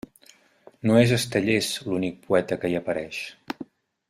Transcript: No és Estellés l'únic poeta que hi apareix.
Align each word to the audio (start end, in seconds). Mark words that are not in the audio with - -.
No 0.91 0.95
és 1.01 1.13
Estellés 1.17 1.69
l'únic 1.91 2.19
poeta 2.31 2.61
que 2.65 2.73
hi 2.73 2.79
apareix. 2.81 3.25